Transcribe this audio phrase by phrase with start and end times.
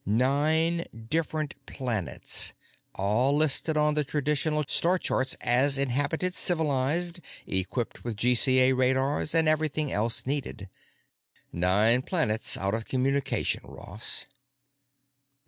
[0.03, 2.53] Nine different planets,
[2.95, 9.47] all listed on the traditional star charts as inhabited, civilized, equipped with GCA radars, and
[9.47, 10.69] everything else needed.
[11.53, 14.25] Nine planets out of communication, Ross."